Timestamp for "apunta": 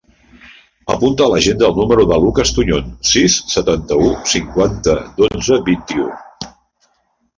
0.93-1.25